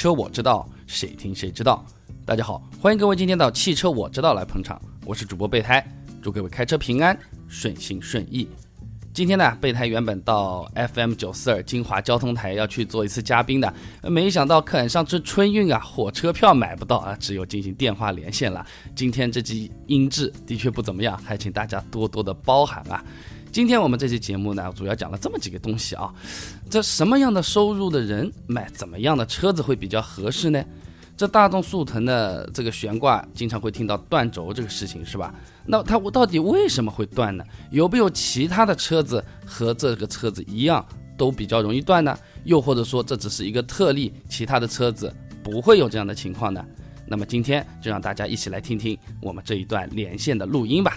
[0.00, 1.84] 车我知道，谁听谁知道。
[2.24, 5.86] 大家好，欢迎各位今天到汽车我知道来捧场，我是主播备胎，
[6.22, 7.14] 祝各位开车平安，
[7.48, 8.48] 顺心顺意。
[9.12, 13.70] 今天呢，备胎原本到 FM 九四二金华交通台要去做一次嘉宾的，
[14.04, 18.64] 没想到赶上这春运啊，火车票买不到啊，只有进行电话连线了。
[18.96, 23.04] 今天这集音质的确不怎么样，还请大家多多的包涵啊。
[23.52, 26.12] 今天我们这期节目呢，主要讲了这么几个东西啊。
[26.68, 30.64] 这什么样的收入的人买怎么样的车子会比较合适呢？
[31.16, 35.34] 这大众速腾的这个悬挂，经常会听到断轴这个事情，是吧？
[35.66, 37.44] 那它到底为什么会断呢？
[37.72, 40.84] 有没有其他的车子和这个车子一样
[41.18, 42.16] 都比较容易断呢？
[42.44, 46.64] 又或者说这只是一个特例，其他的车子不会有这样的情况呢？
[47.04, 50.96] 那么今天就让大家一起来听听我们这一段连线的录音吧。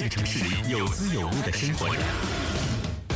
[0.00, 2.00] 这个城市里有滋有味的生活着。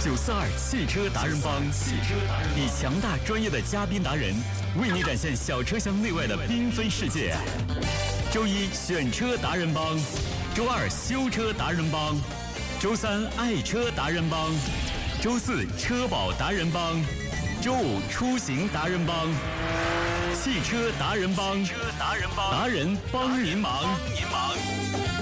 [0.04, 4.34] 九四二汽车达人帮，汽车达人以强大专业的嘉宾达人，
[4.78, 7.34] 为你展现小车厢内外的缤纷世界。
[8.30, 9.96] 周一选车达人帮，
[10.54, 12.20] 周二修车达人帮，
[12.78, 14.52] 周三爱车达人帮，
[15.22, 17.00] 周四车保达人帮，
[17.62, 19.26] 周五出行达人帮。
[20.34, 25.13] 汽车达人帮，车达人帮，达人帮您忙，帮您忙。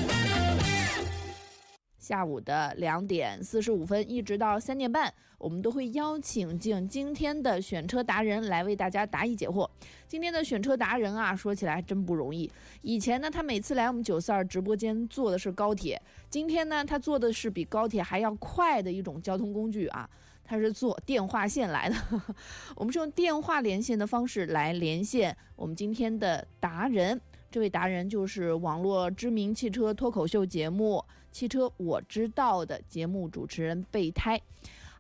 [2.12, 9.66] 下午的两点四十五分一直到三点半，我们都会邀请进今天的选车达人来为大家答疑解惑。
[10.06, 12.53] 今天的选车达人啊，说起来真不容易。
[12.82, 15.98] 以前呢，他每次来我们九四二直播间坐的是高铁，
[16.28, 20.06] 今天呢，他坐的是比高铁还要快的一种交通工具啊。
[20.44, 21.97] 他是坐电话线来的，
[22.76, 27.19] 我们是用电话连线的方式来连线我们今天的达人。
[27.50, 30.97] 这位达人就是网络知名汽车脱口秀节目
[31.32, 34.41] 《汽车我知道》的节目主持人备胎。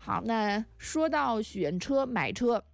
[0.00, 2.64] 好，那说到选车买车，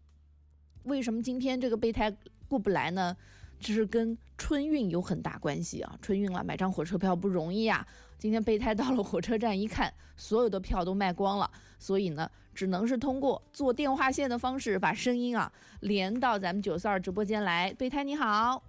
[0.85, 2.11] 为什么今天这个备胎
[2.49, 3.15] 过不来呢？
[3.61, 5.99] 这是跟春运有很大关系啊！
[6.01, 7.85] 春运了，买张火车票不容易啊。
[8.17, 17.73] 今天备胎到了火车站一看，所有的票都卖光了，所以呢，只能是通过做电话线的方式把声音啊连到咱们九四二直播间来。
[17.75, 18.63] 备胎你好，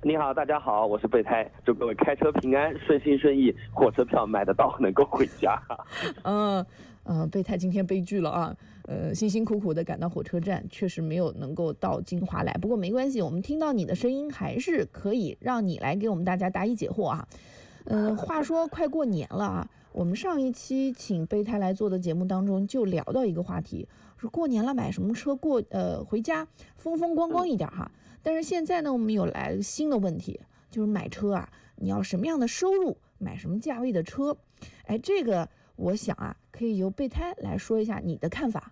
[0.00, 5.60] 你好，大家好，我是备胎，祝各位开车平安，顺心顺意，火车票买得到，能够回家。
[6.22, 6.64] 嗯
[7.02, 8.56] 嗯，备胎今天悲剧了啊，
[8.86, 17.26] 呃，辛辛苦苦的赶到火车站，确实没有能够到金华来，不过没关系，我们听到你的声音，还是可以让你来给我们大家答疑解惑啊。
[17.86, 27.90] 嗯，话说快过年了啊，我们上一期请备胎来做的节目当中就聊到一个话题，说过年了买什么车过呃回家风风光光一点哈。
[28.28, 34.36] 但是现在呢，我们有来了新的问题，就是买车啊，你要什么样的收入买什么价位的车？
[34.84, 38.70] 哎，这个我想啊，可以由备胎来说一下你的看法。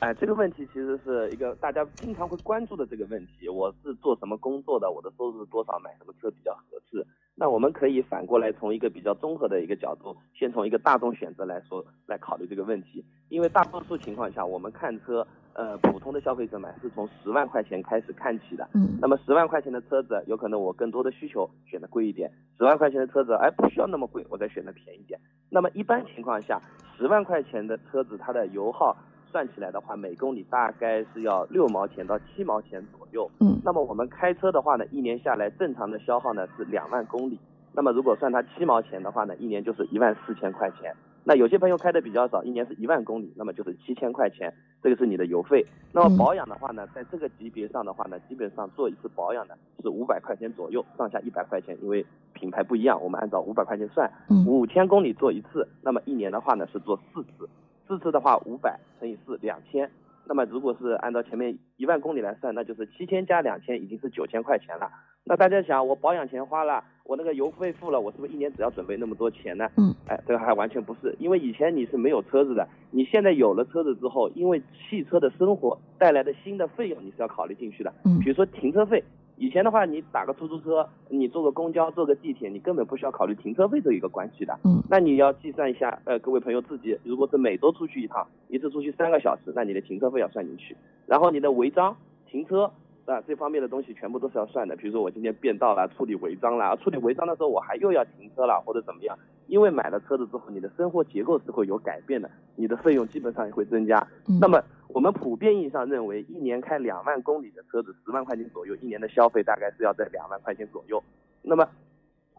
[0.00, 3.48] 哎，这个问题其实是一个大家经常会关注的这个问题。
[3.48, 4.90] 我是做什么工作的？
[4.90, 5.78] 我的收入是多少？
[5.78, 7.06] 买什么车比较合适？
[7.34, 13.02] 那我们可以反过来从一个比较综合的一个角度，先从一个大众选择来说来考虑这个问题。
[13.30, 18.68] 因为大多数情况下，我们看车，呃，普通的消费者买是从十万块钱开始看起的。
[18.74, 18.98] 嗯。
[19.00, 22.28] 那么十万块钱的车子，有可能我更多的需求选的贵一点；
[22.58, 25.18] 十万块钱的车子，哎，不需要那么贵，我再选的便宜点。
[25.50, 26.60] 那么一般情况下，
[26.98, 28.96] 十万块钱的车子，它的油耗。
[29.30, 33.28] 算起来的话，每公里大概是要六毛钱到七毛钱左右。
[33.40, 37.36] 嗯，那么我们开车的话呢，一年下来正常的消耗呢是两万公里。
[37.72, 40.94] 那么如果算它七毛钱的话呢，一年就是一万四千块钱。
[41.26, 45.64] 那有些朋友开的比较少，一年是一万公里，那么就是七千块钱，这个是你的油费。
[45.90, 52.04] 那么保养的话呢，在这个级别上的话呢，基本上做一次保养呢是五百块钱左右，上下一百块钱，因为
[52.34, 54.10] 品牌不一样，我们按照五百块钱算。
[54.46, 57.48] 五千公里做一次，那么一年的话呢是做四次。
[57.88, 59.90] 四次的话，五百乘以四，两千。
[60.26, 64.90] 那么如果是按照前面一万公里来算，那就是七千加两千，已经是九千块钱了。
[65.24, 69.68] 那大家想，我保养钱花了，我那个油费付了，我是不是一年只要准备那么多钱呢？
[69.76, 77.92] 嗯，哎，这个还完全不是，因为以前你是没有车子的，你现在有了车子之后，因为汽车的生活带来的新的费用，你是要考虑进去的。
[78.04, 79.02] 嗯，比如说停车费。
[79.36, 84.56] 以前的话，你打个出租车，你坐个公交，坐个地铁，你根本不需要考虑停车费这一个关系的。
[84.64, 90.76] 嗯，那你要计算一下，呃，各位朋友自己，如果是每周出去一趟，一次出去三个小时，那你的停车费要算进去。
[91.06, 91.96] 然后你的违章、
[92.30, 92.70] 停车、
[93.06, 94.76] 啊，这方面的东西全部都是要算的。
[94.76, 99.18] 比如说我今天变道了，处理违章了，处理违章的时候我还又要停车了或者怎么样。
[99.46, 103.98] 因为买了车子之后，你的生活结构是会有改变的，你的费用基本上也会增加。
[104.28, 104.62] 嗯那么
[104.94, 111.02] 我们普遍意义上认为，一年开两万公里的车子，十万块钱左右，一年的消费大概是要在两万块钱左右。
[111.42, 111.68] 那么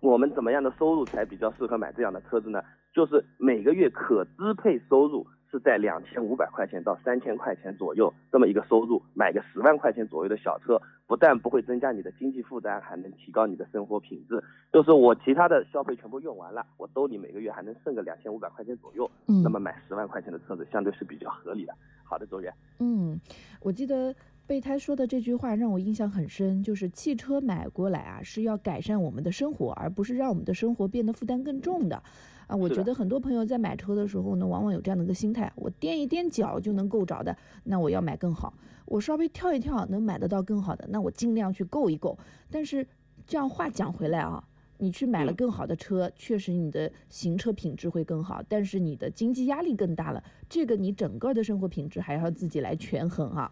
[0.01, 2.63] 我们怎么样的收入才比较适合买这样的车子呢？
[2.93, 14.41] 就是每个月可支配收入是在两千五百块钱到三千块钱左右这么一个收入，买个十万块钱左右的小车，不但不会增加你的经济负担，还能提高你的生活品质。
[14.71, 21.73] 就是我其他的消费全部用完了，我兜里每个月还能剩个两千五百块钱左右，嗯那么买十万块钱的车子相对是比较合理的。
[22.05, 22.53] 好的，周源。
[22.79, 23.19] 嗯，
[23.59, 24.15] 我记得
[24.47, 32.01] 备胎说的这句话让我印象很深，就是汽车买过来啊是要改善我们的生活，而不是让我们的生活变得负担更重的。
[32.47, 38.53] 啊，我觉得很多朋友在买车的时候呢，往往有这样的一个心态：我踮一踮脚就能够着的，那我要买更好；
[38.85, 42.15] 我稍微跳一跳能买得到更好的，那我尽量去够一够。
[42.51, 42.85] 但是
[43.25, 44.43] 这样话讲回来啊，
[44.77, 53.51] 你去买了嗯更好的车，确实你的行车品质会更好，但是你的经济压力更大了，这个你整个的生活品质还要自己来权衡啊。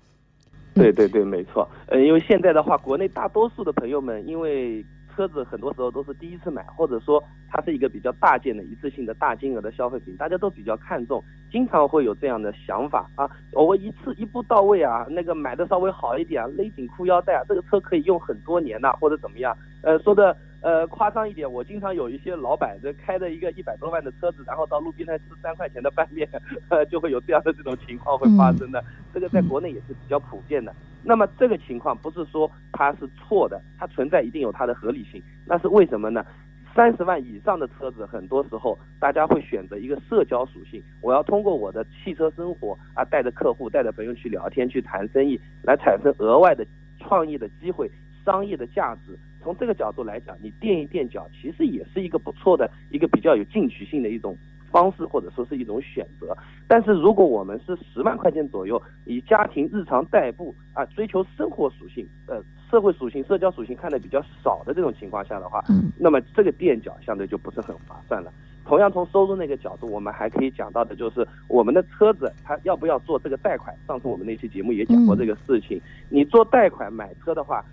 [0.74, 1.68] 对对对，没错。
[1.88, 4.84] 呃，因为现在的话，国内大多数的朋友们，因为
[5.16, 19.56] 车子很多时候都是第一次买，或者说它是一个比较大件的、一次性的大金额的消费品，大家都比较看重，经常会有这样的想法啊，我一次一步到位啊，那个买的稍微好一点啊，勒紧裤腰带啊，这个车可以用很多年呐、或者怎么样。
[19.84, 26.28] 呃，说的呃夸张一点，我经常有一些老板这开着一个一百多万的车子，然后到路边摊吃三块钱的拌面，
[26.70, 28.84] 呃， 就会有这样的这种情况会发生的。
[29.14, 30.74] 这个在国内也是比较普遍的。
[31.04, 35.22] 那么这个情况不是说它是错的，它存在一定有它的合理性。
[35.46, 36.26] 那是为什么呢？
[36.74, 46.66] 三十万以上的车子，很多时候大家会选择一个社交属性，我要通过我的汽车生活啊，带着客户、带着朋友去聊天、去谈生意，来产生额外的
[46.98, 47.92] 创意的机会、
[48.26, 49.16] 商业的价值。
[49.44, 54.36] 从这个角度来讲，你垫一垫脚，其实也是一个不错的一个比较有进取性的一种
[54.72, 56.36] 方式，或者说是一种选择。
[56.68, 62.42] 但是如果我们是十万块钱左右，以家庭日常代步啊，追求生活属性、呃
[62.72, 68.34] 社会属性、社交属性看得比较少的这种情况下的话，嗯那么这个垫脚相对就不是很划算了。
[68.66, 73.76] 同样从收入那个角度，我们还可以讲到的就是我们的车子它要不要做这个贷款。
[73.86, 75.80] 上次我们那期节目也讲过这个事情，
[76.10, 77.64] 你做贷款买车的话，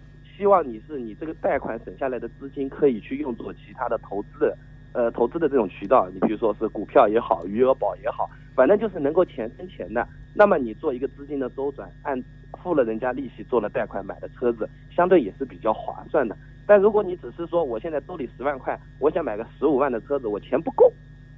[0.41, 4.57] 希望你是你这个贷款省下来的资金可以去用作其他的投资的，
[4.95, 10.09] 呃，投资的这种渠道，你比如说是股票也好，余额宝也好，反正就是能够钱生钱的。
[10.35, 12.19] 那么你做一个资金的周转，按
[12.63, 16.35] 付了人家利息，做了贷款买的车子，相对也是比较划算的。
[16.67, 20.91] 但如果你只是说我现在兜里十万块，我想买个十五万的车子，我钱不够。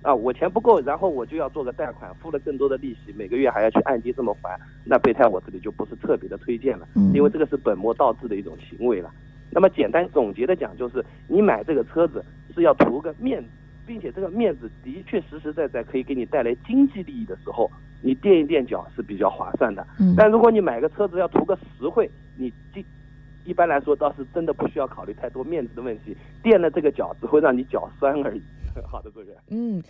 [0.03, 6.89] 啊，我钱不够，然后我就要做个贷款，付了更多的利息，每个月还要去按揭这么还，那备胎我这里就不是特别的推荐了。
[6.97, 9.11] 嗯因为这个是本末倒置的一种行为了。
[9.51, 13.49] 那么简单总结的讲，就是你买这个车子是要图个面子，
[13.87, 17.71] 并且这个面子的确实实在在可以给你带来经济利益的时候，
[18.01, 19.87] 你垫一垫脚是比较划算的。
[20.01, 22.85] 嗯但如果你买个车子要图个实惠，你这
[23.45, 28.43] 一般来说倒是真的不需要考虑太多面子的问题，垫了这个脚只会让你脚酸而已。
[28.87, 29.37] 好的，主任。
[29.49, 29.83] 嗯，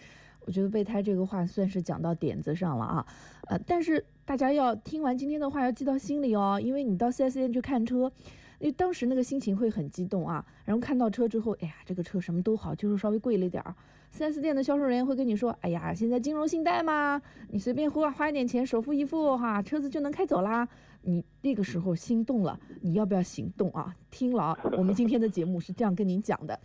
[0.46, 3.06] 我觉得备胎这个话算是讲到点子上了啊，
[3.48, 8.10] 呃，但是大家要听完今天的话要记到心里哦，因为你到 4S 店去看车，
[8.58, 13.74] 因为当时那个心情会很激动啊，然后看到车之后，哎呀，这个车什么都好，就是稍微贵了一点儿。
[14.14, 20.68] 4S 店的销售人员会跟你说，哎呀，现在金融信贷嘛，你随便花花一点钱，首付一付哈，车子就能开走啦。
[21.00, 23.96] 你那个时候心动了，你要不要行动啊？
[24.10, 26.60] 听了，我们今天的节目是这样跟您讲的。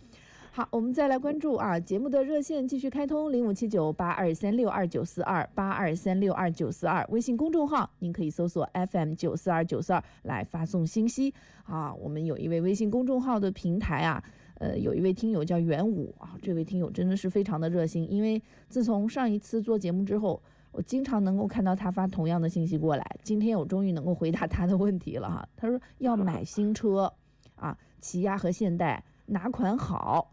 [0.58, 11.94] 好，我们再来关注啊，节目的热线继续开通零五七九八二三六二九四二八二三六二九四二，微信公众号您可以搜索 FM 九四二九四二来发送信息啊。
[11.94, 14.20] 我们有一位微信公众号的平台啊，
[14.54, 23.06] 呃，有一位听友叫元武啊，这位听友真的是非常的热心，因为自从上一次做节目之后，我经常能够看到他发同样的信息过来。
[23.22, 27.12] 今天我终于能够回答他的问题了哈，他说要买新车
[27.54, 30.32] 啊，起亚和现代哪款好？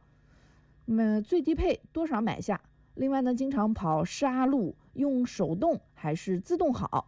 [0.85, 2.59] 那么最低配多少买下？
[2.95, 7.07] 另外呢，经常跑沙路，用手动还是自动好？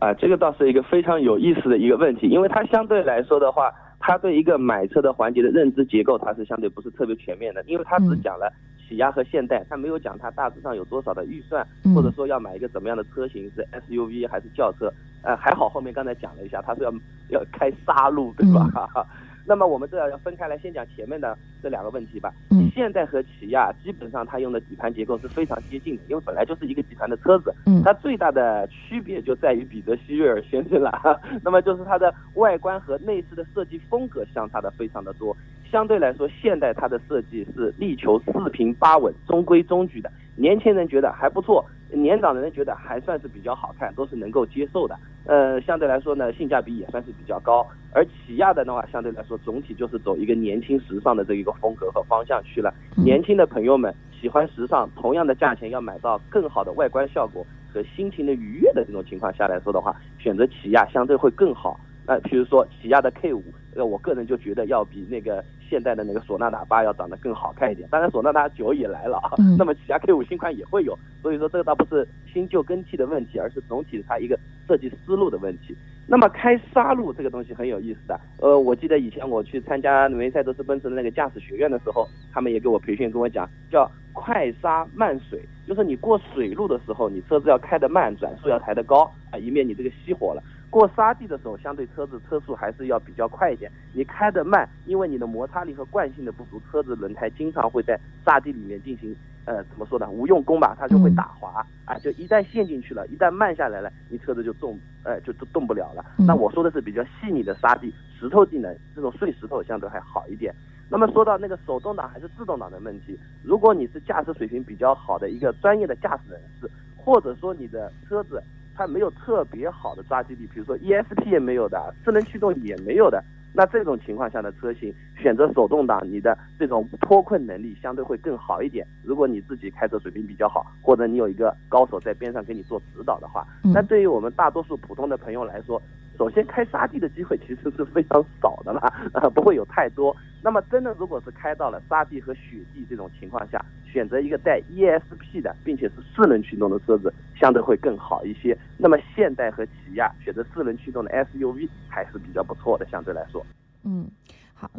[0.00, 8.52] 啊，这个倒是一个非常有意思的一个问题，因为它相对来说的话，它对一个买车的环节的认知结构，它是相对不是特别全面的，因为它只嗯讲了
[8.88, 14.92] 起亚和现代，它没有讲它大致上有多少的预算，嗯或者说要买一个怎么样的车型，是 SUV 还是轿车。
[15.22, 16.92] 呃，还好后面刚才讲了一下，它是要
[17.30, 18.68] 要开沙路，对吧？
[19.48, 22.30] 那么我们这要分开来，先讲前面的这两个问题吧。
[22.50, 35.34] 嗯嗯现代和起亚基本上它用的底盘结构是非常接近的，因为本来就是一个集团的车子，嗯它最大的区别就在于彼得希瑞尔先生了， 那么就是它的外观和内饰的设计风格相差的非常的多。
[35.70, 44.98] 相对来说，现代它的设计是力求四平八稳、中规中矩的，年轻人觉得还不错，年长的人觉得还算是比较好看，都是能够接受的。
[45.24, 47.66] 呃，相对来说呢，性价比也算是比较高。
[47.92, 52.72] 而起亚的的话，相对来说总体就是走一个年轻时尚的这一个风格和方向去了。
[52.96, 61.78] 嗯年轻的朋友们喜欢时尚，同样的价钱要买到更好的外观效果和心情的愉悦的这种情况下来说的话，选择起亚相对会更好。
[62.06, 63.42] 那比如说起亚的 K 五，
[63.74, 67.88] 呃，我个人就觉得要比那个现代的那个索纳塔八要长得更好看一点。
[67.90, 75.76] 当然，索纳塔九也来了啊，嗯那么起亚 K 五新款也会有，所以说这个倒不是新旧更替的问题，而是总体它一个设计思路的问题。
[76.10, 90.42] 那么开杀路这个东西很有意思的，呃，我记得以前我去参加梅赛德斯奔驰的那个驾驶学院的时候，他们也给我培训，跟我讲叫快刹慢水，就是你过水路的时候，你车子要开得慢，转速要抬得高啊，以免你这个熄火了。
[90.70, 93.70] 过沙地的时候，相对车子车速还是要比较快一点。
[93.92, 106.04] 你开得慢，因为你的摩擦力和惯性的不足，车子轮胎经常会在沙地里面进行呃怎么说呢无用功吧，它就会打滑、啊，就一旦陷进去了，一旦慢下来了，你车子就动呃就都动不了了。
[106.18, 110.54] 嗯那我说的是比较细腻的沙地，石头地呢，这种碎石头相对还好一点。
[110.90, 118.42] 那么说到那个手动挡还是自动挡的问题，如果你是驾驶水平比较好的一个专业的驾驶人士，或者说你的车子
[118.78, 123.20] 它没有特别好的抓地力，比如说 ESP 也没有的，智能驱动也没有的，
[123.52, 128.86] 那这种情况下的车型选择手动挡，你的这种脱困能力相对会更好一点。
[129.02, 135.82] 如果你自己开车水平比较好，或者你有一个高手在边上给你做指导的话，嗯那对于我们大多数普通的朋友来说，
[136.18, 140.14] 首先开沙地的机会其实是非常少的啦， 呃，不会有太多。
[140.42, 148.56] 那么真的如果是开到了沙地和雪地这种情况下，选择一个带 ESP 的，并且是四轮驱动的车子，相对会更好一些。
[148.76, 153.44] 那么现代和起亚选择四轮驱动的 SUV 还是比较不错的，相对来说。
[153.84, 154.10] 嗯，
[154.54, 154.70] 好，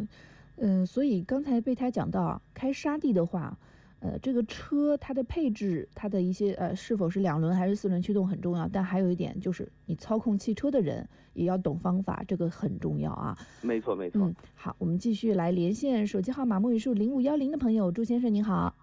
[0.58, 3.56] 嗯，所以刚才备胎讲到，开沙地的话，
[4.00, 13.36] 呃，这个车它的配置，它的一些呃是否是两轮还是四轮驱动很重要，但还有一点就是你操控汽车的人也要懂方法，这个很重要啊。
[13.60, 14.22] 没错，没错。
[14.22, 18.74] 嗯，好，我们继续来连线手机号码末语数零五幺零的朋友，朱先生您好。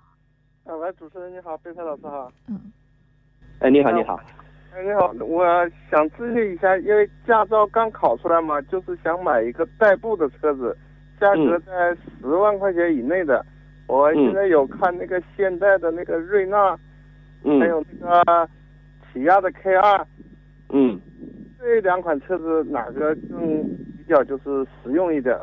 [0.65, 2.31] 啊，喂，主持人你好，备胎老师好。
[2.47, 2.71] 嗯
[3.57, 4.19] 哎，你好，你好。
[4.71, 5.43] 哎，你好，我
[5.89, 10.77] 想咨询一下，因为驾照刚考出来嘛，就是想买一个代步的车子，
[11.19, 13.43] 价格嗯在十万块钱以内的。
[13.87, 16.77] 我现在有看那个现代的那个瑞纳，
[17.43, 18.49] 嗯还有那个
[19.11, 20.05] 起亚的 K 二，
[20.69, 20.99] 嗯。
[21.59, 23.63] 这两款车子哪个更
[23.97, 25.35] 比较就是实用一点？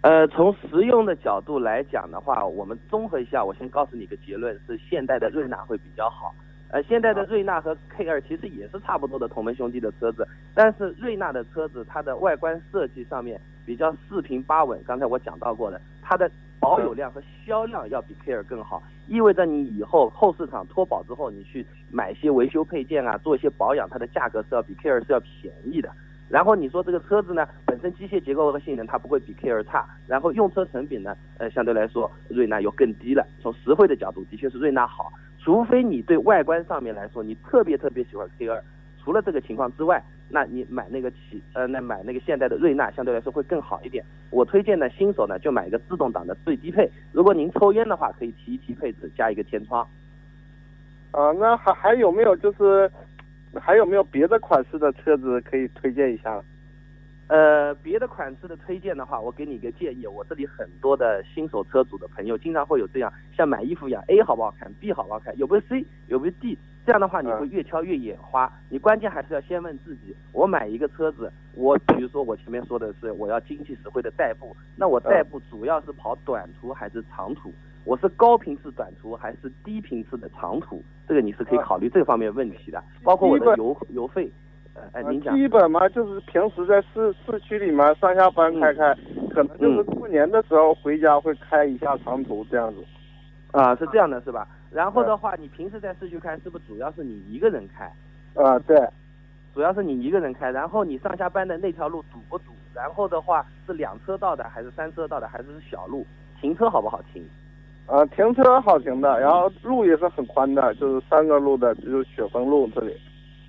[0.00, 6.32] 呃，从实用的角度来讲的话，我们综合一下，我先告诉你个结论：是现代的瑞纳会比较好。
[6.70, 14.78] 呃，现在的瑞纳和 K 二其实也是差不多的同门兄弟的车子，但是瑞纳的车子它的外观设计上面比较四平八稳。
[14.86, 25.90] 刚才我讲到过的，它的保有量和销量要比 K 二更好，意味着你以后后市场脱保之后，你去买一些维修配件啊，做一些保养，它的价格是要比 K 二是要便宜的。
[26.28, 33.26] 然后你说这个车子呢，本身机械结构和性能它不会比 K 二差，然后用车成本呢，呃，相对来说瑞纳又更低了。
[33.40, 35.10] 从实惠的角度，的确是瑞纳好，
[35.40, 38.62] 除非你对外观上面来说你特别特别喜欢 K 二，
[39.02, 44.04] 除了这个情况之外，那你买那个起呃，那买那个现代的瑞纳相对来说会更好一点。
[44.30, 49.86] 我推荐呢，新手呢就买一个自动挡的最低配，如果您抽烟的话，可以提一提配置，加一个天窗。
[51.12, 52.90] 啊，那还还有没有就是
[53.54, 56.42] 还有没有别的款式的车子可以推荐一下？
[57.28, 66.56] 呃，别的款式的推荐的话，我给你一个建议，我这里很多的新手车主的朋友经常会有这样，像买衣服一样，A 好不好看，B 好不好看，有没有 C，有没有 D，
[66.86, 68.50] 这样的话你会越挑越眼花。
[68.70, 77.52] 你关键还是要先问自己，我买一个车子，我比如说我前面说的是我要经济实惠的代步，那我代步主要是跑短途还是长途？
[77.84, 80.82] 我是高频次短途还是低频次的长途？
[81.06, 84.30] 这个你是可以考虑这方面问题的，包括我的油油费。
[84.78, 85.34] 呃，哎，您讲。
[85.36, 88.94] 基本嘛，就是平时在市市区里面上下班开开，
[89.30, 92.84] 可能就是过年的时候回家会开一下长途这样子。
[93.50, 94.46] 啊，是这样的，是吧？
[94.70, 97.84] 然后的话，你平时在市区开，是不是主要是你一个人开？
[98.40, 98.78] 啊，对。
[99.54, 102.52] 主要是你一个人开，然后你上下班的那条路堵不堵？
[102.74, 106.06] 然后的话是两车道的还是三车道的，还是小路？
[106.40, 107.26] 停车好不好停？
[107.86, 112.94] 啊，停车好停的，然后路也是很宽的，就是三个路的，就是雪峰路这里。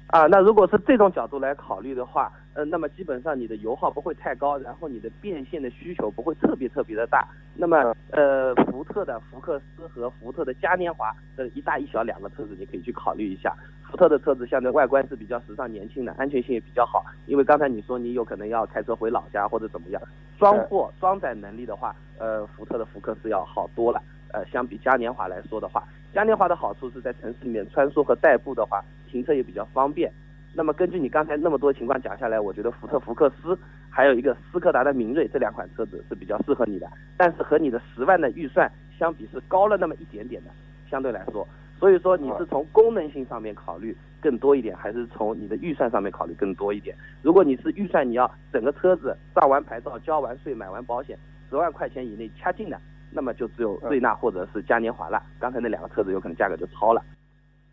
[0.10, 7.28] 啊，那如果是这种角度来考虑的话，呃，那么基本上你的油耗不会太高，然后你的变现的需求不会特别特别的大。
[7.54, 13.56] 那么呃，福特的福克斯和福特的嘉年华这一大一小两个车子，你可以去考虑一下。
[13.88, 17.06] 福特的车子相对外观是比较时尚年轻的，安全性也比较好。
[17.28, 20.02] 因为刚才你说你有可能要开车回老家或者怎么样，
[20.40, 24.02] 装货装载能力的话，呃，福特的福克斯要好多了。
[24.32, 30.12] 呃，相比嘉年华来说的话，嘉年华的好处是在城市里面穿梭和代步的话，停车也比较方便。
[30.56, 33.58] 那么根据你刚才那么多情况讲下来，我觉得福特福克斯
[33.90, 40.50] 还有一个斯柯达的明锐这两款车子是比较适合你的，但是和你的十万的预算相比是高了那么一点点的，
[40.90, 41.48] 相对来说。
[41.80, 46.94] 所以说你是从功能性上面考虑更多一点，还是从你的预算上面考虑更多一点？
[47.22, 51.18] 如果你是预算你要整个车子上完牌照、交完税、买完保险，
[51.50, 52.78] 十万块钱以内掐进的，
[53.12, 55.22] 那么就只有瑞纳或者是嘉年华了。
[55.40, 57.04] 刚才那两个车子有可能价格就超了。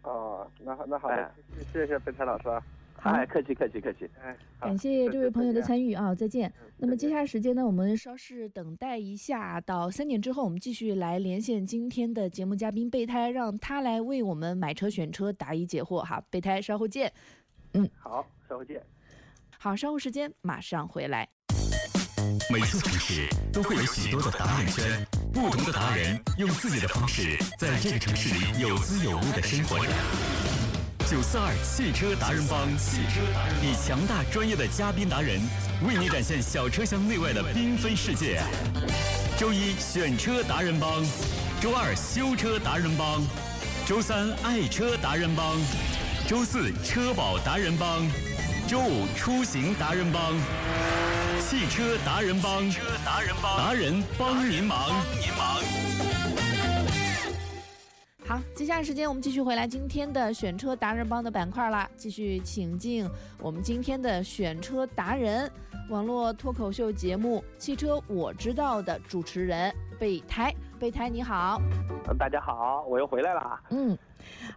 [0.02, 1.30] 哦，那好，那好的，
[1.72, 2.62] 谢谢备胎老师啊。
[3.02, 4.08] 哎，客气客气客气。
[4.20, 6.52] 哎，感谢这位朋友的参与啊，再见。
[6.76, 16.20] 那么接下来时间呢，我们稍事等待一下，到三点之后，我们继续来连线今天的节目嘉宾备胎，让他来为我们买车选车答疑解惑哈。
[16.30, 17.12] 备胎稍后见。
[17.74, 18.82] 嗯，好，稍后见。
[19.58, 21.28] 好，稍后时间马上回来。
[22.52, 29.92] 每座城市都会有许多的答案圈，不同的达人用自己的方式在这个城市里有滋有味的生活着。
[31.10, 35.38] 九四二汽车达人帮，汽车达人以强大专业的嘉宾达人，
[35.86, 38.40] 为你展现小车厢内外的缤纷世界。
[39.38, 41.04] 周一选车达人帮，
[41.60, 43.22] 周二修车达人帮，
[43.86, 45.54] 周三爱车达人帮，
[46.26, 48.08] 周四车保达人帮，
[48.66, 50.32] 周五出行达人帮。
[51.48, 55.62] 汽车达人帮，车达人帮，达人帮您忙，帮您忙。
[58.26, 65.48] 好，接下来时间我们继续回来今天的选车达人帮的板块啦，继续请进我们今天的选车达人，
[65.88, 70.52] 网络脱口秀节目《汽车我知道》的主持人备胎。
[70.78, 71.58] 备胎你好，
[72.18, 73.60] 大家好，我又回来了。
[73.70, 73.96] 嗯，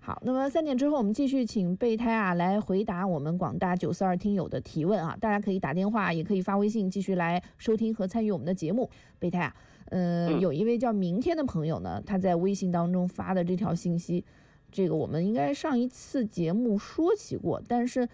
[0.02, 8.90] 好，那么三点之后我们继续请备胎啊来回答我们广大九四二听友的提问啊，大家可以打电话，也可以发微信继续来收听和参与我们的节目。
[9.18, 9.56] 备胎啊。
[9.92, 14.24] 嗯，有一位叫明天的朋友呢，他在微信当中发的这条信息，
[14.70, 18.08] 这个我们应该上一次节目说起过，但是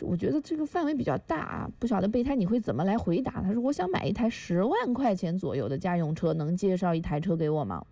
[0.00, 3.42] 我觉得这个范围比较大啊，不晓得备胎你会怎么来回答？
[3.42, 7.84] 他说我想买一台十万块钱左右的家用车，能介绍一台车给我吗？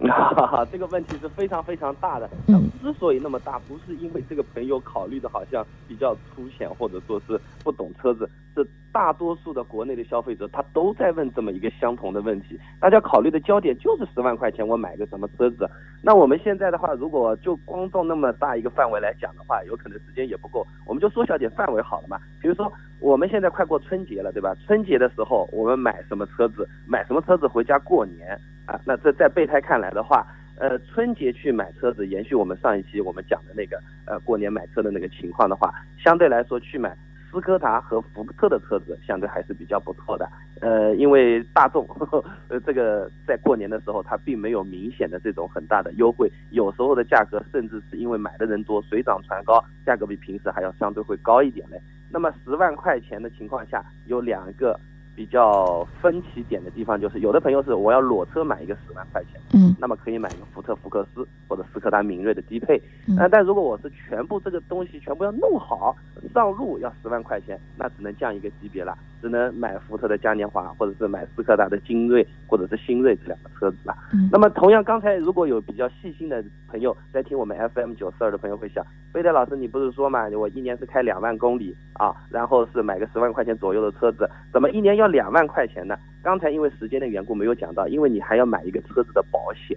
[0.00, 2.30] 哈哈，这个问题是非常非常大的。
[2.46, 12.56] 嗯，之所以那么大，不是因为这个朋友考虑的好像比较粗浅，或者说是不懂车子，是大多数的国内的消费者他都在问这么一个相同的问题。
[12.80, 15.68] 大家考虑的焦点就是十万块钱我买个什么车子。
[16.00, 22.16] 那我们现在的话，如果就光从那么大一个范围来讲的话，有可能时间也不够，我们就缩小点范围好了嘛。
[22.40, 24.54] 比如说我们现在快过春节了，对吧？
[24.64, 26.68] 春节的时候我们买什么车子？
[26.86, 28.38] 买什么车子回家过年？
[28.68, 30.26] 啊，那这在备胎看来的话，
[30.58, 36.94] 呃，春节去买车子，延续我们上一期我们讲的那个呃过年买车的那个情况的话，相对来说去买
[37.30, 40.28] 斯柯达和福特的车子，相对还是比较不错的。
[40.60, 51.80] 呃，因为大众 呵呵呃这个在过年的时候，它并没有明显的这种很大的优惠，有时候的价格甚至是因为买的人多，水涨船高，价格比平时还要相对会高一点嘞。
[52.10, 54.78] 那么十万块钱的情况下，有两个。
[55.18, 65.96] 比较分歧点的地方就是，有的朋友是我要裸车买一个十万块钱，嗯，那么可以买一个福特福克斯或者斯柯达明锐的低配，嗯，但如果我是全部这个东西全部要弄好
[66.32, 73.92] 上路要十万块钱，那只能降一个级别了，只能买福特的嘉年华或者是买斯柯达的精锐或者是新锐这两个车子了。
[74.12, 85.08] 嗯，那么同样刚才如果有比较细心的朋友在听我们 FM 九四二的朋友会想，贝德老师你不是说嘛，我一年是开两万公里啊，然后是买个十万块钱左右的车子，怎么一年要？
[85.08, 85.96] 两万块钱呢？
[86.22, 89.74] 刚才因为时间的缘故没有讲到，因为你还要买一个车子的保险，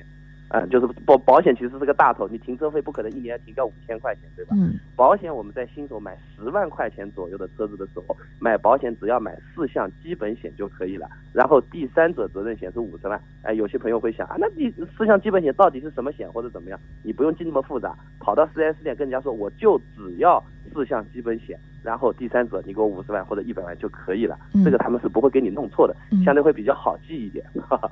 [0.53, 4.55] 嗯，就是保保险其实是个大头，你停车费不可能一年停个五千块钱，对吧？
[4.57, 4.73] 嗯。
[4.95, 13.19] 保险我们在新手买十万块钱左右的车子的时候，买保险只要买四项基本险就可以了，然后第三者责任险是五十万。
[13.43, 16.79] 哎，有些朋友会想啊，那第四项基本险到底是什么险或者怎么样？
[17.01, 21.57] 你不用记那么复杂，跑到 4S 店跟人家说，我就只要四项基本险。
[21.83, 27.43] 然后第三者你给我五十万或者一百万就可以了，这个他们是不会给你弄错的，相对会比较好记一点。
[27.67, 27.89] 哈哈，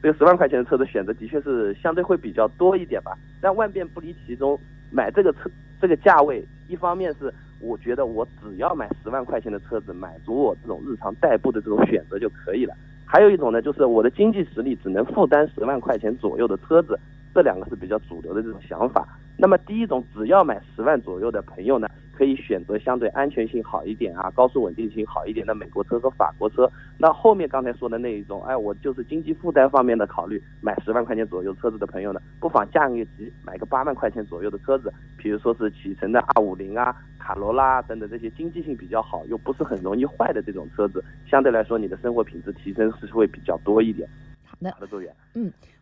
[0.00, 4.56] 这个十万块钱的车子选择的确是相对会比较多一点吧，但万变不离其宗，
[4.92, 12.72] 买这个车这个价位，一方面是我觉得我只要买十万块钱的车子，满足我这种日常代步的这种选择就可以了。
[13.04, 16.96] 还有一种呢，就是我的经济实力只能负担十万块钱左右的车子，
[17.34, 19.06] 这两个是比较主流的这种想法。
[19.36, 26.70] 那么第一种，只要买十万左右的朋友呢，可以选择相对安全性好一点啊、高速稳定性好一点的美国车和法国车。
[26.96, 44.08] 那后面刚才说的那一种，哎，我就是经济负担方面的考虑，买十万块钱左右车子的朋友呢，不妨降一个级，买个八万块钱左右的车子，比如说是启辰的二五零啊、卡罗拉等等这些经济性比较好又不是很容易坏的这种车子，相对来说你的生活品质提升是会比较多一点。
[44.54, 45.14] 好的好，的，周远。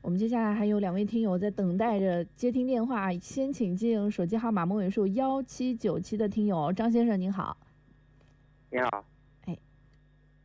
[0.01, 7.57] 我们接下来还有两位听友在等待着接听电话，先请进手机号码末尾数幺七九七的听友张先生，您好。
[8.71, 9.05] 你好，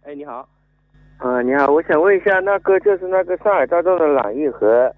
[0.03, 0.47] 哎，你好，
[1.17, 4.93] 啊，你好，我想问一下，那个就是那个上海大众的朗逸和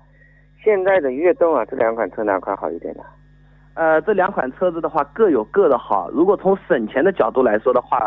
[0.64, 3.04] 现代的悦动啊，这两款车哪款好一点呢？
[3.76, 6.10] 呃，这两款车子的话各有各的好。
[6.10, 8.00] 如果从省钱的角度来说的话，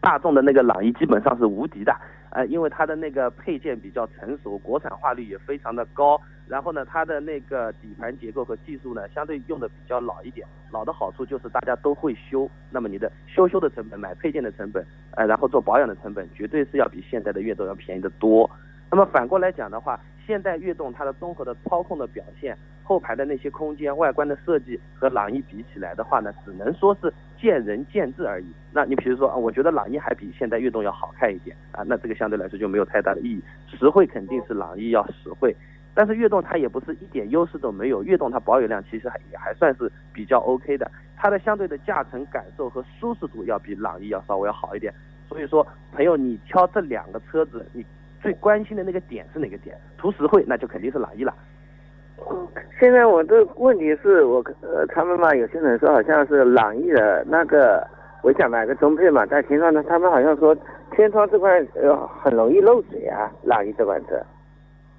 [0.00, 1.94] 大众的那个朗逸基本上是无敌的，
[2.34, 6.20] 呃，因为它的那个配件比较成熟，国产化率也非常的高。
[6.46, 10.46] 然后呢，它的那个底盘结构和技术呢，相对用的比较老一点。
[10.70, 18.50] 老的好处就是大家都会修，那么你的修修的成本、买配件的成本，呃，然后做保养的成本，绝对是要比现在的悦动要便宜的多。
[18.90, 28.46] 那么反过来讲的话，现代悦动它的综合的操控的表现、后排的那些空间、外观的设计和朗逸比起来的话呢，只能说是见仁见智而已。
[28.72, 33.42] 那你比如说啊，我觉得朗逸还比现代悦动要好看一点啊，那这个相对来说就没有太大的意义。
[33.66, 35.54] 实惠肯定是朗逸要实惠，
[35.92, 44.94] 但是悦动它也不是一点优势都没有，悦动它保有量其实还也还算是比较 OK 的，它的相对的驾乘感受和舒适度要比朗逸要稍微要好一点。
[45.28, 47.84] 所以说，朋友你挑这两个车子，你
[48.24, 49.76] 最关心的那个点是哪个点？
[49.98, 51.34] 图实惠那就肯定是朗逸了。
[52.80, 57.86] 现在我的问题是我呃，他们嘛，有些人说好像是朗逸的那个，
[58.22, 60.56] 我想买个中配嘛，但听说呢，他们好像说
[60.92, 64.18] 天窗这块呃很容易漏水啊，朗逸这款车。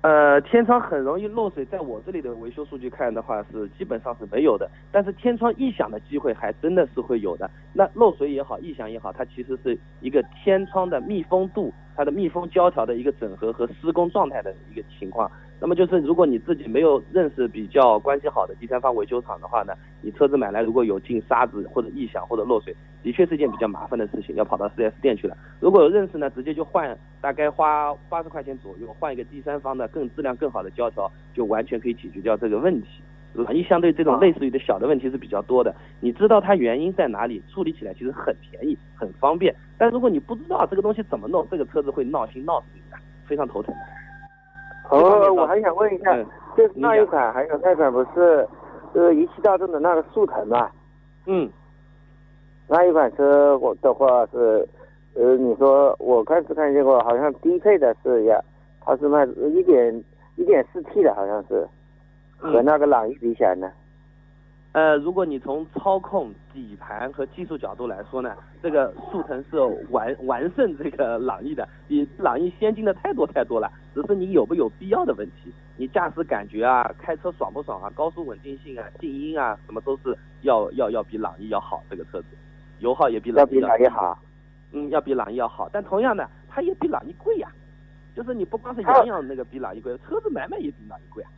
[0.01, 7.49] 呃，天窗很容易漏水，在我这里的维修数据看的话是基本上是没有的，但是天窗异响的机会还真的是会有的。
[7.73, 15.31] 那漏水也好，异响也好，它其实是一个天窗的密封度、它的密封胶条的一个整合和施工状态的一个情况。
[15.59, 25.37] 那么就是如果你自己没有认识比较关系好的第三方维修厂的话呢，你车子买来如果有进沙子或者异响或者漏水，的确是一件比较麻烦的事情，要跑到 4S 店去了。
[25.61, 33.01] 如果有认识呢，直接就换，大概花八十块钱左右换一个第三方的更质量更好的胶条，就完全可以解决掉这个问题。
[33.35, 39.53] 朗逸相对这种类似于的小的问题是比较多的，你知道它原因在哪里，处理起来其实很便宜很方便。
[39.77, 43.81] 但如果你不知道这个东西怎么弄，这个车子会闹心闹死你的，非常头疼的。
[44.95, 48.47] 哦，我还想问一下嗯，就是那一款还有那款不是
[48.93, 50.69] 呃一汽大众的那个速腾嘛？
[51.25, 51.49] 嗯，
[52.67, 54.67] 那一款车我的话是，
[55.15, 58.39] 呃，你说我开始看见过，好像低配的是要，
[58.81, 60.03] 它是卖一点
[60.35, 61.67] 一点四 T 的，好像是，
[62.51, 63.71] 和那个朗逸比起来呢，
[64.73, 69.57] 呃，如果你从操控、底盘和技术角度来说呢，这个速腾是
[69.89, 73.71] 完 完胜这个朗逸的，比朗逸先进的太多太多了。
[73.93, 81.81] 只是你有没有必要的问题，你驾驶感觉啊，开车爽不爽啊，高速稳定性啊，静音啊，什么都是要要要比朗逸要好。
[81.89, 82.27] 这个车子
[82.79, 84.19] 油耗也比朗逸要比朗逸好。
[84.73, 85.69] 嗯，要比朗逸要好。
[85.71, 87.49] 但同样的，它也比朗逸贵呀。
[88.13, 91.29] 就是你不光是养养那个比朗逸贵，车子买卖也比朗逸贵啊。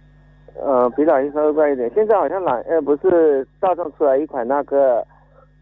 [0.62, 1.90] 呃，比朗逸稍微贵一点。
[1.94, 5.06] 现在好像朗呃不是大众出来一款那个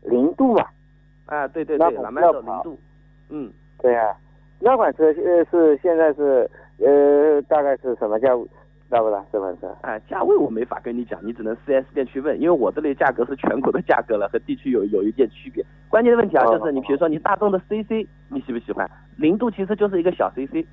[0.02, 0.66] 零度嘛？
[1.26, 2.80] 啊，对对对，朗曼要跑斗零度，
[3.30, 3.52] 嗯。
[3.82, 4.16] 对呀、
[4.60, 8.30] 那款车呃是现在是呃大概是什么价？
[8.88, 9.24] 知道不啦？
[9.32, 9.68] 这款车？
[9.82, 15.64] 哎，价位我没法跟你讲，你只能 4S 店去问，因为我这里价格是全国的价格了，和地区有有一点区别。
[15.90, 18.90] 关键的问题啊，哦就是你比如说你大众的 CC，你喜不喜欢？
[19.18, 20.64] 零度其实就是一个小 CC，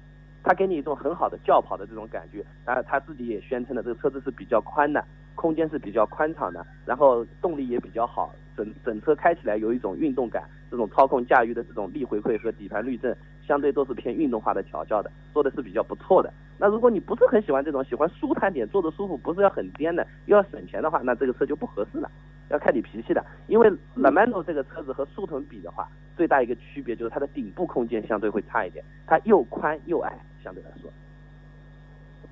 [0.42, 2.44] 它给你一种很好的轿跑的这种感觉。
[2.64, 16.32] 啊，它自己也宣称了这个车子是比较宽的，空间是比较宽敞的，然后动力也比较好，整整车开起来有一种运动感，这种操控驾驭的这种力回馈和底盘滤震，相对都是偏运动化的调教的，做的是比较不错的。
[16.58, 22.08] 那如果你不是很喜欢这种，喜欢舒坦点，坐的舒服，不是要很颠的，又要省钱的话，那这个车就不合适了，
[22.50, 23.24] 要看你脾气的。
[23.48, 30.90] 因为 Lamando 这个车子和速腾比的话，最大一个区别就是它的顶部空间相对会差一点，它又宽又矮，相对来说。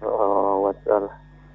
[0.01, 1.11] 哦，我知道了。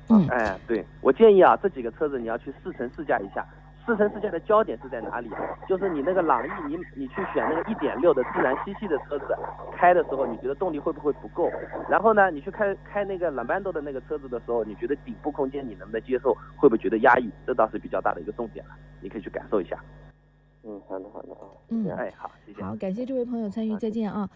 [0.10, 3.46] 嗯，哎，对我建议啊，这几个车子你要去试乘试驾一下。
[3.86, 5.30] 试乘试驾的焦点是在哪里？
[5.70, 9.38] 就是你那个朗逸，你你去选那个一点六的自然吸气的车子，
[9.78, 11.52] 开的时候你觉得动力会不会不够？
[11.88, 16.34] 然后呢，你去开开那个朗曼多的那个车子的时候，你觉得顶部空间你能不能接受？
[16.58, 17.30] 会不会觉得压抑？
[17.46, 19.78] 这倒是比较大的一个重点了，你可以去感受一下。
[20.64, 21.46] 嗯，好的好的啊。
[21.70, 22.64] 嗯哎，好，谢谢。
[22.64, 24.28] 好，感谢这位朋友参与，再见啊。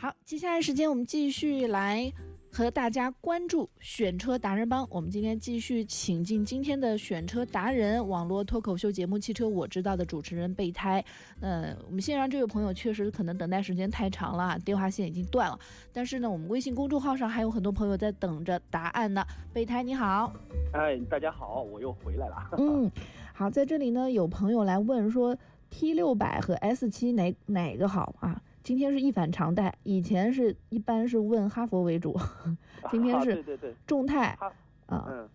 [0.00, 2.12] 好，接下来时间我们继续来
[2.52, 4.86] 和大家关注选车达人帮。
[4.92, 11.04] 我们今天继续请进今天的选车达人，网络脱口秀节目《汽车我知道》的主持人备胎。
[11.40, 15.58] 呃，我们线上这位朋友确实可能等待时间太长了，电话线已经断了。
[15.92, 19.26] 但是呢，我们微信公众号上还有很多朋友在等着答案呢。
[19.52, 20.32] 备胎你好，
[20.74, 22.50] 哎，大家好，我又回来了。
[22.56, 22.88] 嗯，
[23.34, 25.36] 好，在这里呢，有朋友来问说
[25.70, 28.40] T 六百和 S 七哪哪个好啊？
[28.68, 32.14] 今天是一反常态，以前是一般是问哈佛为主，
[32.92, 34.52] 今天是对对对，众泰哈
[34.84, 35.26] 啊，嗯，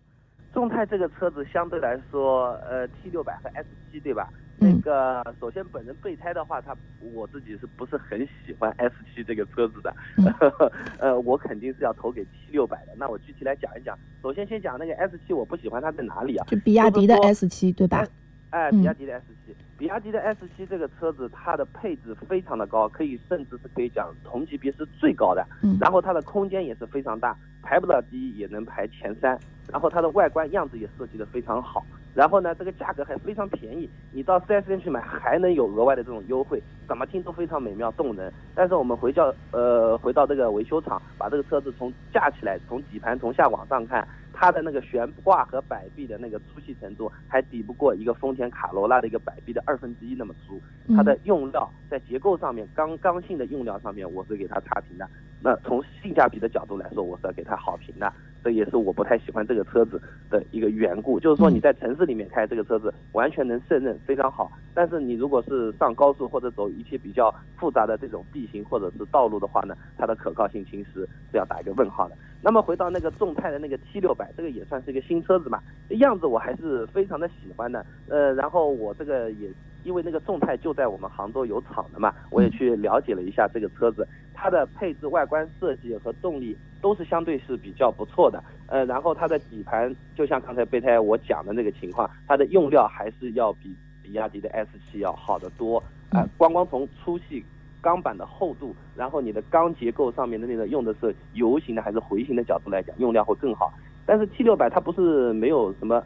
[0.52, 4.28] 众泰这个车子相对来说，呃，T 六百和 S 七对吧？
[4.60, 6.76] 嗯那个首先本人备胎的话，他
[7.12, 9.92] 我自己是不是很喜欢 S 七这个车子的？
[10.16, 10.32] 嗯
[11.00, 12.94] 呃，我肯定是要投给 T 六百的。
[12.96, 16.46] 那我具体来讲一讲，首先先讲那个 S 七，我不喜欢它在哪里啊？
[16.48, 18.06] 就比亚迪的 S 七对吧？
[18.50, 25.44] 哎，嗯比亚迪的 S 七、比亚迪的 S 七这个车子，它的配置非常的高，可以甚至是可以讲同级别是最高的。
[25.62, 29.38] 嗯然后它的空间也是非常大，排不了第一也能排前三。
[29.72, 31.84] 然后它的外观样子也设计的非常好。
[32.14, 38.32] 然后呢，这个价格还非常便宜，你到 4S 店去买还能有额外的这种优惠，怎么听都非常美妙动人。
[38.54, 50.60] 但是我们回到呃回到这个维修厂，把这个车子从架起来，从底盘从下往上看，它的那个悬挂和摆臂的那个粗细程度还抵不过一个丰田卡罗拉的一个摆臂的二分之一那么粗。
[50.94, 55.08] 它的嗯用料在结构上面，刚刚性的用料上面，我是给它差评的。
[55.40, 58.12] 那从性价比的角度来说，我是要给它好评的。
[58.44, 64.52] 这也是我不太喜欢这个车子的一个缘故，就是说你在城市里面开这个车子完全能胜任，非常好。
[64.74, 72.16] 但是你如果是上高速或者走一些比较复杂的这种地形或者是道路的话呢，它的可靠性其实是要打一个问号的。
[72.42, 75.62] 那么回到那个众泰的那个 T 六百，这个也算是一个新车子嘛，
[76.00, 77.86] 样子我还是非常的喜欢的。
[78.08, 79.48] 呃，然后我这个也
[79.84, 88.42] 因为那个众泰就在我们杭州有厂的嘛，我也去了解了一下这个车子，它的配置、外观设计和动力都是相对是比较不错的。
[88.66, 95.78] 呃，然后它的底盘就像刚才备胎我讲的那个情况，它的用料还是要比比亚迪的 S 七要好得多。
[96.10, 97.44] 啊、嗯光光从粗细。
[97.84, 103.70] 钢板的厚度，然后你的钢结构上面的那个用的是油型的还是回形的角度来讲，用料会更好。
[104.06, 106.02] 但是 T 六百它不是没有什么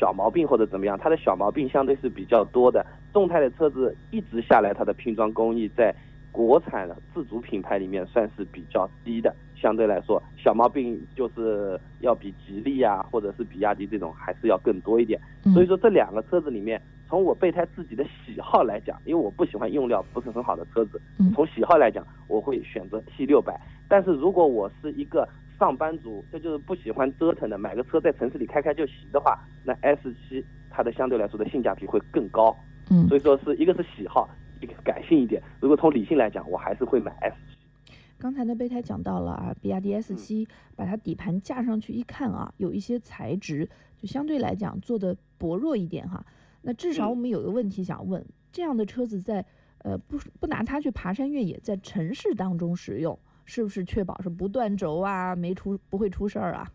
[0.00, 2.84] 小毛病或者怎么样，它的小毛病相对是比较多的。
[3.12, 5.94] 众泰的车子一直下来，它的拼装工艺在
[6.32, 15.20] 国产的自主品牌里面算是比较低的，相对来说小毛病就是要比吉利啊或者是比亚迪这种还是要更多一点。
[15.44, 23.60] 嗯所以说这两个车子里面，从我备胎自己的喜好来讲，因为我不喜欢用料不是很好的车子嗯，从喜好来讲，我会选择 T 六百。
[23.86, 25.28] 但是如果我是一个
[25.60, 32.56] 上班族，这就是不喜欢折腾的，买个车在城市里开开就行的话，那 S 七它的相对来说的性价比会更高。
[32.88, 34.26] 嗯所以说是一个是喜好，
[34.62, 35.40] 一个是感性一点。
[35.60, 37.92] 如果从理性来讲，我还是会买 S 七。
[38.18, 43.68] 刚才的备胎讲到了啊，比亚迪 S 七把它底盘架上去一看啊，有一些材质
[43.98, 46.24] 就相对来讲做的薄弱一点哈。
[46.62, 49.44] 那至少嗯我们有个问题想问，这样的车子在
[49.78, 56.68] 呃不不拿它去爬山越野，在城市当中使用，是不是确保是不断轴啊，没出不会出事儿啊？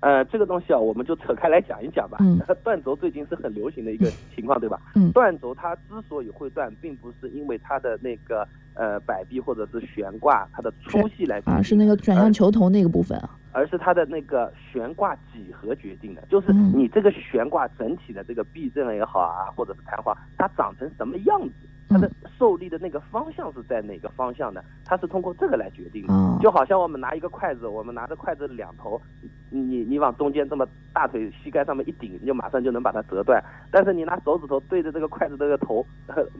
[0.00, 2.18] 呃，这个东西啊，我们就扯开来讲一讲吧。
[2.20, 4.80] 嗯断轴最近是很流行的一个情况，对吧？
[4.94, 13.30] 嗯断轴它之所以会断，并不是因为它的那个呃摆臂或者是悬挂它的粗细来决啊，是那个转向球头那个部分啊。
[13.52, 21.54] 而是它的那个悬挂几何决定的，就是嗯你这个悬挂整体的这个避震也好啊，或者是弹簧，它长成什么样子，
[21.88, 26.12] 它的受力的那个方向是在哪个方向的，它是通过这个来决定的。
[26.12, 29.00] 哦，就好像我们拿一个筷子，我们拿着筷子的两头，
[29.50, 33.42] 你你往中间这么大腿膝盖上面一顶，你就马上就能把它折断。
[33.70, 35.86] 但是你拿手指头对着这个筷子这个头，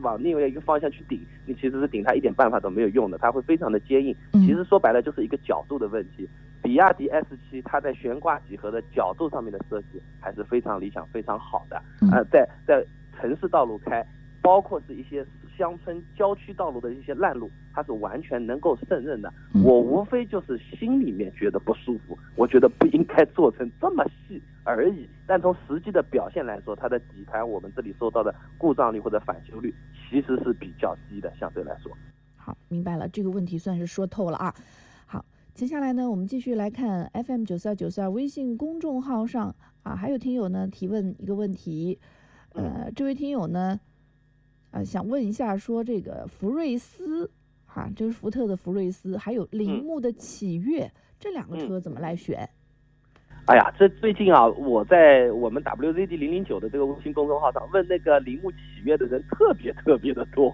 [0.01, 4.15] 往另外一个方向去顶，你其实是顶它一点办法都没有用的，它会非常的坚硬。
[4.33, 6.27] 嗯其实说白了就是一个角度的问题。
[6.61, 11.81] 比亚迪 S 七它在悬挂几何的角度上面的设计还是非常理想、非常好的。
[12.01, 12.83] 嗯呃，在在
[13.15, 14.05] 城市道路开，
[14.47, 19.27] 包括是一些乡村郊区道路的一些烂路，它是完全能够胜任的。
[19.53, 25.05] 嗯我无非就是心里面觉得不舒服，我觉得不应该做成这么细而已。
[25.27, 29.75] 但从实际的表现来说，它的底盘我们这里收到的故障率或者返修率
[30.09, 31.91] 其实是比较低的，相对来说。
[32.37, 34.55] 好，明白了，这个问题算是说透了啊。
[35.05, 41.99] 好，接下来呢，我们继续来看 FM 九四二九四二微信公众号上啊，还有听友呢提问一个问题，
[42.53, 43.77] 呃，这位听友呢，
[44.71, 47.29] 呃，想问一下，说这个福睿斯，
[47.65, 52.47] 哈、就是福特的福睿斯，还有铃嗯木的启悦，这两个嗯车怎么来选？
[53.45, 60.53] 哎呀，这最近啊，我在我们 WZD 零零九的这个微信公众号上问那个铃木启悦的人特别特别的多，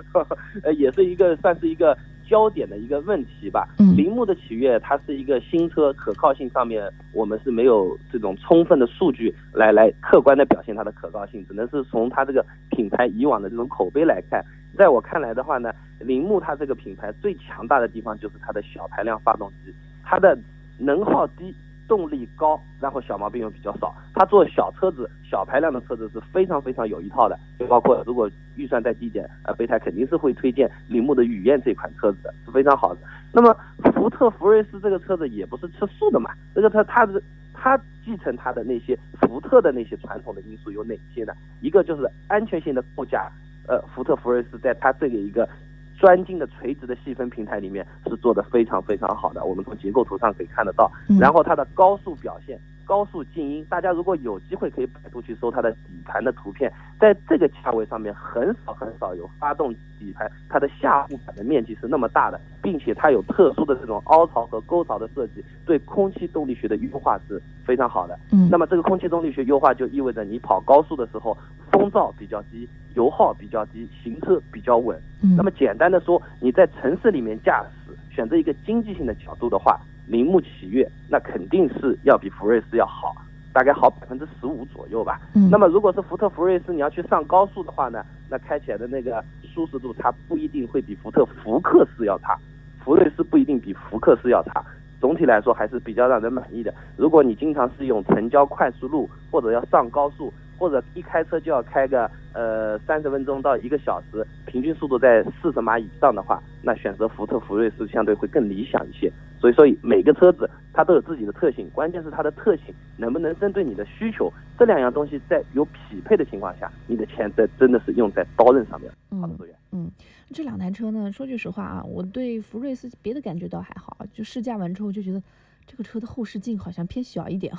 [0.62, 1.96] 呃，也是一个算是一个
[2.28, 3.68] 焦点的一个问题吧。
[3.78, 14.44] 嗯铃木的启悦它是一个新车，可靠性上面我们是没有这种充分的数据来来客观的表现它的可靠性，只能是从它这个品牌以往的这种口碑来看。
[14.76, 19.72] 在我看来的话呢，铃木它这个品牌最强大的地方就是它的小排量发动机，
[20.04, 20.36] 它的
[20.78, 21.54] 能耗低。
[21.88, 23.94] 动力高，然后小毛病又比较少。
[24.14, 33.00] 它做小车子、小排量的车子是非常非常有一套的，就包括如果预算再低一点，呃，备胎肯定是会推荐铃木的雨燕这款车子的，是非常好的。
[33.32, 33.56] 那么
[33.94, 37.22] 福特福睿斯这个车子也不是吃素的嘛，这个它它是
[37.52, 41.32] 它继承它的那些福特的那些传统的因素有哪些呢？
[41.60, 43.30] 一个就是安全性的构架，
[43.68, 45.48] 呃，福特福睿斯在它这个一个。
[45.98, 50.90] 专精的垂直的细分平台里面是做的非常非常好的，我们从结构图上可以看得到。
[51.08, 68.18] 嗯然后它的高速表现、高速静音，大家如果有机会可以百度去搜它的底盘的图片，在这个价位上面很少很少有发动底盘它的下护板的面积是那么大的，并且它有特殊的这种凹槽和沟槽的设计，对空气动力学的优化是非常好的。
[68.32, 71.36] 嗯那么这个空气动力学优化就意味着你跑高速的时候
[71.76, 74.98] 风噪比较低，油耗比较低，行车比较稳。
[75.22, 83.14] 嗯那么简单的说，你在城市里面驾驶，选择一个经济性的角度的话，铃木启悦那肯定是要比福睿斯要好，
[83.52, 85.20] 大概好百分之十五左右吧。
[85.34, 92.38] 嗯那么如果是福特福睿斯，你要去上高速的话呢，那开起来的那个舒适度，它不一定会比福特福克斯要差，
[92.82, 94.64] 福睿斯不一定比福克斯要差。
[94.98, 96.72] 总体来说还是比较让人满意的。
[96.96, 109.12] 如果你经常是用城郊快速路，或者要上高速，或者一开车就要开个呃三十分钟到一个小时，平均速度在四十码以上的话，那选择福特福睿斯相对会更理想一些。
[109.38, 118.90] 所以说每个车子它都有自己的特性，关键是它的特性能不能针对你的需求，这两样东西在有匹配的情况下，你的钱在真的是用在刀刃上面。
[119.20, 119.54] 好的，嗯资源。
[119.72, 119.90] 嗯，
[120.32, 125.22] 这两台车呢，说句实话啊，我对福睿斯别的感觉倒还好，就试驾完之后就觉得
[125.66, 127.52] 这个车的后视镜好像偏小一点。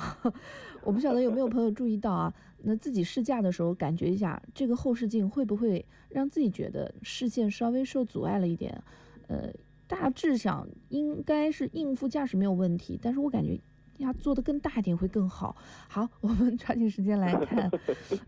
[0.82, 2.32] 我不晓得有没有朋友注意到啊？
[2.62, 8.82] 那自己试驾的时候感觉一下，这个后视镜会不会让自己觉得视线稍微受阻碍了一点？
[9.26, 9.52] 呃，
[9.86, 13.60] 大致上应该是应付驾驶没有问题，但是我感觉。
[13.98, 15.56] 要做的更大一点会更好。
[15.88, 17.68] 好，我们抓紧时间来看，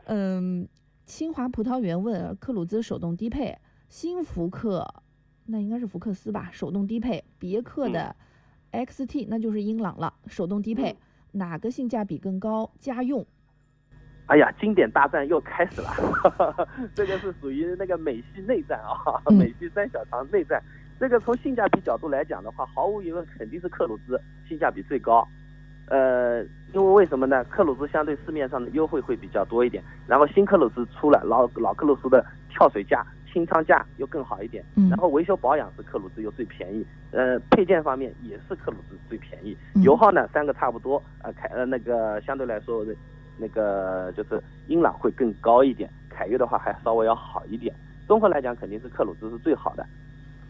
[0.07, 0.67] 嗯，
[1.07, 3.57] 清华葡萄园问克鲁兹手动低配，
[3.89, 4.93] 新福克，
[5.47, 6.51] 那应该是福克斯吧？
[6.53, 8.17] 手动低配，别克的
[8.73, 10.97] XT 那就是英朗了，手动低配，
[11.33, 12.71] 哪个性价比更高？
[12.79, 13.27] 家用？
[14.27, 15.91] 哎呀，经典大战又开始了，
[16.95, 20.63] 这个是属于那个美系内战啊，嗯美系三小强内战。
[21.01, 25.27] 这个从性价比角度来讲的话，毫无疑问肯定是克鲁兹性价比最高。
[25.89, 27.43] 呃，因为为什么呢？
[27.47, 34.89] 克鲁兹相对市面上的优惠会比较多一点，然后新克鲁兹出了，老老克鲁兹的跳水价、清仓价又更好一点，嗯。
[34.89, 39.83] 然后维修保养是克鲁兹又最便宜，呃，配件方面也是克鲁兹最便宜，嗯。
[39.83, 42.85] 油耗呢三个差不多，呃，凯呃那个相对来说
[43.39, 47.75] 那个就是英朗会更高一点，凯越的话还稍微要好一点。
[48.07, 49.87] 综合来讲，肯定是克鲁兹是最好的。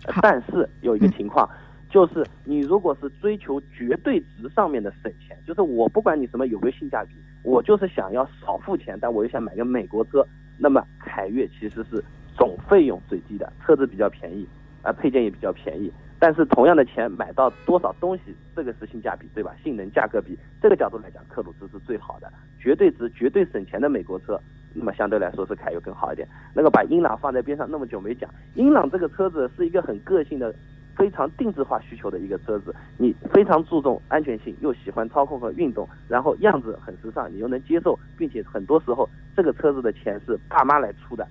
[0.07, 1.13] 呃但是有一个嗯。
[1.13, 1.49] 情况，
[1.91, 10.27] 就是你如果是追求绝对值上面的省钱，就是我不管你什么有没有性价比，我就是想要少付钱，但我又想买个美国车，
[10.59, 12.03] 那么凯越其实是
[12.41, 14.49] 总费用最低的，车子比较便宜，
[14.81, 15.93] 啊、配件也比较便宜。
[16.19, 19.55] 但是同样的钱买到多少东西，这个是性价比，对吧？
[19.63, 24.41] 性能价格比这个角度来讲，克鲁兹是最好的，绝对值、绝对省钱的美国车。
[24.73, 26.27] 那么相对来说是凯越更好一点。
[26.55, 30.55] 那个把英朗放在边上那么久没讲，英朗这个车子是一个很个性的、
[30.97, 41.27] 非常定制化需求的一个车子，你非常注重安全性，又喜欢操控和运动，然后样子很时尚，你又能接受，并且很多时候这个车子的钱是爸妈来出的，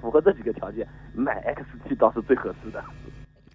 [0.00, 2.82] 符合这几个条件，买 XT 倒是最合适的。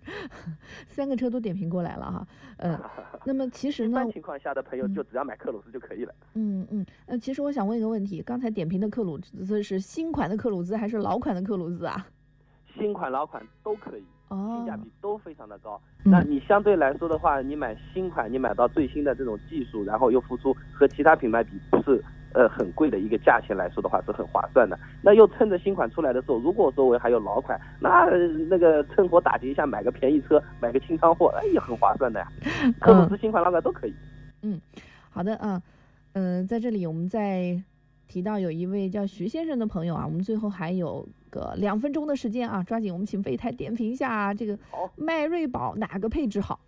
[0.87, 2.27] 三个车都点评过来了哈，
[2.57, 2.79] 呃，
[3.25, 6.13] 那么其实呢一般，情况下的朋友就只要买克鲁兹就可以了。
[6.35, 12.05] 嗯嗯，呃，其实我想问一个问题，刚才点评的克鲁兹是新款的克鲁兹还是老款的克鲁兹啊？
[12.77, 15.81] 新款老款都可以，哦性价比都非常的高。
[16.03, 22.03] 嗯那你相对来说的话，你买新款，你买到最新的这种技术，然后又付出和其他品牌比不是
[22.35, 24.77] 呃很贵的一个价钱来说的话，是很划算的。
[25.01, 32.27] 那又趁着新款出来的时候，如果说我还有老款，那呃那个趁火打劫一下，买个便宜车，买个清仓货，哎也很划算的呀。
[32.79, 33.93] 克鲁兹新款老款都可以。
[34.41, 34.61] 嗯
[35.09, 35.61] 好的啊，
[36.13, 37.59] 嗯、在这里我们再
[38.07, 44.59] 提到有一位叫徐先生的朋友啊，我们最后还有个两分钟的时间啊，抓紧我们请备胎点评一下、啊、这个
[44.95, 46.59] 迈锐宝哪个配置好？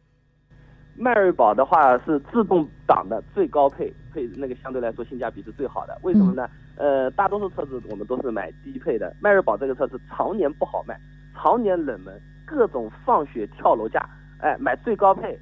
[0.97, 5.97] 迈锐宝的话是自动挡的最高配，配那个相对来说性价比是最好的。
[6.01, 6.49] 为什么呢？
[6.75, 10.99] 呃，大多数车子我们都是买低配的，迈锐宝这个车子常年不好卖，
[11.35, 14.03] 常年冷门，各种放血跳楼价，
[14.39, 15.37] 哎，买最高配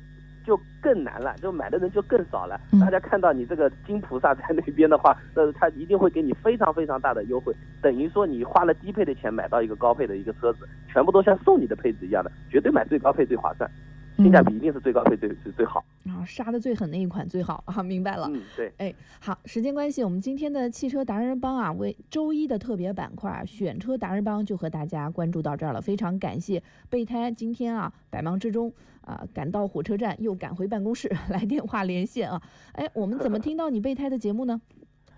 [0.46, 2.60] 就更难了，就买的人就更少了。
[2.72, 13.70] 嗯大家看到你这个金菩萨在那边的话， 呃，他一定会给你非常非常大的优惠，等于说你花了低配的钱买到一个高配的一个车子，全部都像送你的配置一样的，绝对买最高配最划算，
[14.18, 15.84] 性价比一定是最高配最最最好。
[16.06, 18.28] 啊，杀的最狠的一款最好啊，明白了。
[18.32, 18.72] 嗯，对。
[18.78, 25.82] 哎，好，时间关系，我们今天的汽车达人帮啊，为周一的特别板块啊，选车达人帮就和大家关注到这儿了。
[25.82, 32.42] 非常感谢备胎今天啊，百忙之中啊，赶到火车站又赶回办公室 来电话连线啊。
[32.74, 34.62] 哎，我们怎么听到你备胎的节目呢？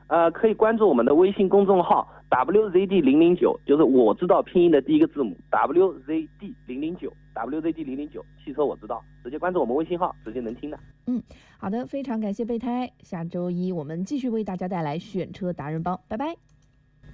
[0.07, 10.79] 呃，可以关注我们的微信公众号 WZD 零零九，就是我知道拼音的第一个字母 WZD 零零九，WZD 零零九，汽车我知道，直接关注我们微信号，直接能听的。
[11.05, 11.21] 嗯
[11.57, 16.35] 好的，非常感谢备胎，下周一我们继续为大家带来选车达人帮，拜拜。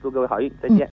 [0.01, 0.87] 祝各位好运，再见。
[0.87, 0.92] 好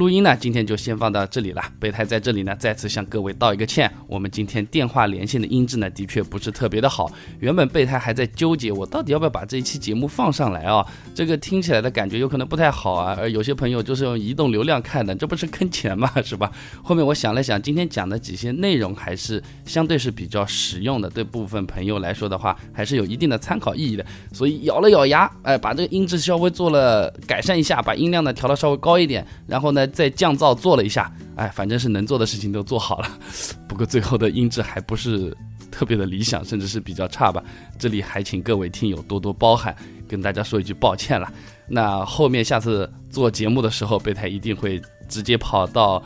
[0.00, 1.62] 录音呢今天就先放到这里了。
[1.78, 7.12] 备胎在这里呢再次向各位道一个歉，我们今天电话连线的音质呢的确不是特别的好。
[7.38, 10.82] 原本备胎还在纠结我到底要不要把这一期节目放上来啊，
[11.14, 13.14] 这个听起来的感觉有可能不太好啊。
[13.20, 16.10] 而有些朋友就是用移动流量看的，这不是坑钱吗？
[16.24, 16.50] 是吧？
[16.82, 24.06] 后面我想了想，今天讲的几些内容还是相对是比较实用的，对部分朋友来说的话，还是有一定的参考意义的。
[24.32, 33.18] 所以咬了咬牙，哎，把这个音质稍微做了改善一下，把音量呢调到稍微高一点，然后呢再降噪做了一下，哎，反正是能做的事情都做好了。
[33.68, 35.36] 不过最后的音质还不是
[35.70, 37.42] 特别的理想，甚至是比较差吧。
[37.78, 39.76] 这里还请各位听友多多包涵，
[40.08, 41.30] 跟大家说一句抱歉了。
[41.68, 46.02] 那后面下次做节目的时候，备胎一定会直接跑到。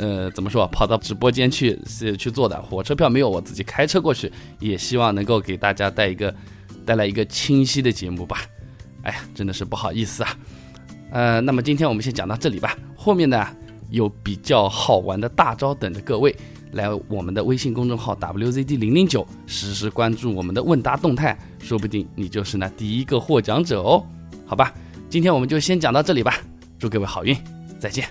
[0.00, 0.64] 呃，怎么说？
[0.68, 4.30] 跑到直播间去是去做的，火车票没有，我自己开车过去，
[4.60, 6.32] 也希望能够给大家带一个
[6.86, 8.42] 带来一个清晰的节目吧。
[9.02, 10.36] 哎呀，真的是不好意思啊。
[11.10, 13.46] 呃，那么今天我们先讲到这里吧，后面呢
[13.90, 16.34] 有比较好玩的大招等着各位。
[16.72, 24.04] 来我们的微信公众号 WZD 零零九，实时关注我们的问答动态，说不定你就是那第一个获奖者哦。
[24.44, 24.74] 好吧，
[25.08, 26.34] 今天我们就先讲到这里吧，
[26.78, 27.34] 祝各位好运，
[27.78, 28.06] 再见。